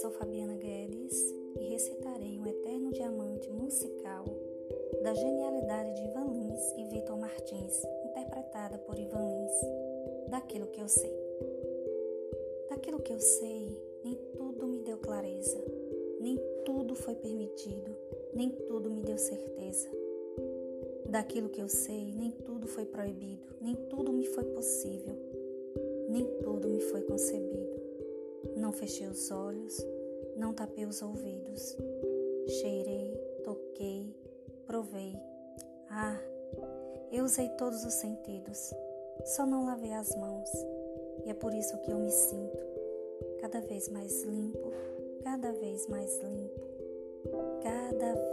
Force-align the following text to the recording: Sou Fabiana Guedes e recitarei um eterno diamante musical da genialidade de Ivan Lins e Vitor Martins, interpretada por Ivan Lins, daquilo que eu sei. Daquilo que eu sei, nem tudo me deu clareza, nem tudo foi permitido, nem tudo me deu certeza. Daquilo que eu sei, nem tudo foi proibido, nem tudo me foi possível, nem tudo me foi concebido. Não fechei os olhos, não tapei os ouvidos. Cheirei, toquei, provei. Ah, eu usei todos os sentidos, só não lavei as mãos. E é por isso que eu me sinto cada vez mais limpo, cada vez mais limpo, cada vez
Sou 0.00 0.10
Fabiana 0.18 0.54
Guedes 0.56 1.34
e 1.58 1.70
recitarei 1.70 2.38
um 2.38 2.46
eterno 2.46 2.92
diamante 2.92 3.50
musical 3.50 4.26
da 5.02 5.14
genialidade 5.14 5.94
de 5.94 6.02
Ivan 6.02 6.26
Lins 6.26 6.74
e 6.76 6.84
Vitor 6.88 7.16
Martins, 7.16 7.82
interpretada 8.04 8.76
por 8.76 8.98
Ivan 8.98 9.24
Lins, 9.30 9.54
daquilo 10.28 10.66
que 10.66 10.82
eu 10.82 10.88
sei. 10.88 11.16
Daquilo 12.68 13.00
que 13.00 13.14
eu 13.14 13.20
sei, 13.20 13.74
nem 14.04 14.14
tudo 14.36 14.66
me 14.66 14.80
deu 14.80 14.98
clareza, 14.98 15.64
nem 16.20 16.36
tudo 16.66 16.94
foi 16.94 17.14
permitido, 17.14 17.96
nem 18.34 18.50
tudo 18.50 18.90
me 18.90 19.00
deu 19.00 19.16
certeza. 19.16 20.01
Daquilo 21.12 21.50
que 21.50 21.60
eu 21.60 21.68
sei, 21.68 22.10
nem 22.14 22.30
tudo 22.30 22.66
foi 22.66 22.86
proibido, 22.86 23.46
nem 23.60 23.76
tudo 23.90 24.10
me 24.10 24.24
foi 24.24 24.44
possível, 24.44 25.14
nem 26.08 26.24
tudo 26.40 26.66
me 26.70 26.80
foi 26.80 27.02
concebido. 27.02 27.82
Não 28.56 28.72
fechei 28.72 29.06
os 29.06 29.30
olhos, 29.30 29.76
não 30.38 30.54
tapei 30.54 30.86
os 30.86 31.02
ouvidos. 31.02 31.76
Cheirei, 32.48 33.14
toquei, 33.44 34.16
provei. 34.66 35.14
Ah, 35.90 36.18
eu 37.12 37.24
usei 37.24 37.50
todos 37.58 37.84
os 37.84 37.92
sentidos, 37.92 38.72
só 39.26 39.44
não 39.44 39.66
lavei 39.66 39.92
as 39.92 40.16
mãos. 40.16 40.48
E 41.26 41.28
é 41.30 41.34
por 41.34 41.52
isso 41.52 41.76
que 41.82 41.90
eu 41.90 41.98
me 41.98 42.10
sinto 42.10 42.64
cada 43.38 43.60
vez 43.60 43.86
mais 43.90 44.22
limpo, 44.22 44.72
cada 45.22 45.52
vez 45.52 45.86
mais 45.88 46.18
limpo, 46.22 46.60
cada 47.62 48.14
vez 48.14 48.31